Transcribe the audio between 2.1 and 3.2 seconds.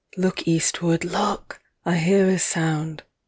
a sound.